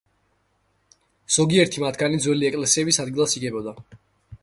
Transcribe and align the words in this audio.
ზოგიერთი 1.35 1.85
მათგანი 1.85 2.19
ძველი 2.25 2.51
ეკლესიების 2.53 3.01
ადგილას 3.07 3.41
იგებოდა. 3.43 3.81